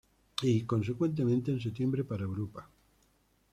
[0.41, 2.67] Y consecuentemente en septiembre para Europa.